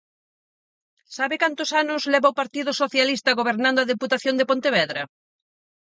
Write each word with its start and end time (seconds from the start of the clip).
¿Sabe 1.17 1.35
cantos 1.43 1.69
anos 1.81 2.01
leva 2.13 2.31
o 2.33 2.37
Partido 2.41 2.71
Socialista 2.81 3.37
gobernando 3.39 3.79
a 3.81 3.89
Deputación 3.93 4.35
de 4.37 4.47
Pontevedra? 4.49 5.01